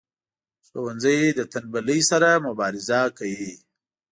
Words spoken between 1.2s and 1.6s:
له